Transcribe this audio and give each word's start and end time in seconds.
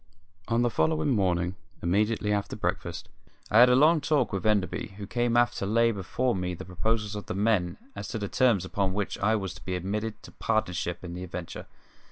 On 0.47 0.63
the 0.63 0.71
following 0.71 1.09
morning, 1.09 1.53
immediately 1.83 2.33
after 2.33 2.55
breakfast, 2.55 3.07
I 3.51 3.59
had 3.59 3.69
a 3.69 3.75
long 3.75 4.01
talk 4.01 4.33
with 4.33 4.47
Enderby, 4.47 4.95
who 4.97 5.05
came 5.05 5.37
aft 5.37 5.59
to 5.59 5.67
lay 5.67 5.91
before 5.91 6.35
me 6.35 6.55
the 6.55 6.65
proposals 6.65 7.15
of 7.15 7.27
the 7.27 7.35
men 7.35 7.77
as 7.95 8.07
to 8.07 8.17
the 8.17 8.27
terms 8.27 8.65
upon 8.65 8.95
which 8.95 9.19
I 9.19 9.35
was 9.35 9.53
to 9.53 9.63
be 9.63 9.75
admitted 9.75 10.23
to 10.23 10.31
partnership 10.31 11.03
in 11.03 11.13
the 11.13 11.23
adventure. 11.23 11.67